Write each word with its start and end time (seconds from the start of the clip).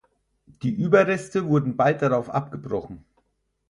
Die 0.63 0.73
Überreste 0.73 1.45
wurden 1.47 1.77
bald 1.77 2.01
darauf 2.01 2.31
abgebrochen. 2.31 3.05